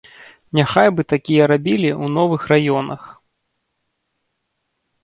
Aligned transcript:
Няхай 0.59 0.89
бы 0.99 1.05
такія 1.13 1.43
рабілі 1.51 1.91
ў 2.01 2.05
новых 2.17 2.41
раёнах. 2.53 3.07